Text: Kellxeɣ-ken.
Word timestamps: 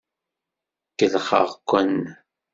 Kellxeɣ-ken. 0.97 1.95